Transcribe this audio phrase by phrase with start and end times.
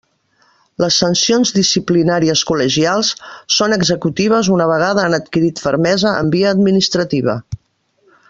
[0.83, 3.11] Les sancions disciplinàries col·legials
[3.57, 7.37] són executives una vegada han adquirit fermesa en via administrativa.